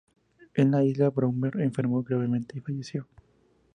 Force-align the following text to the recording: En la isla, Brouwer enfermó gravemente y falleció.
En 0.55 0.71
la 0.71 0.83
isla, 0.83 1.11
Brouwer 1.11 1.61
enfermó 1.61 2.01
gravemente 2.01 2.57
y 2.57 2.61
falleció. 2.61 3.07